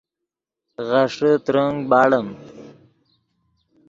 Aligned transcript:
غیݰے 0.87 1.31
ترنگ 1.45 1.75
باڑیم 1.89 2.27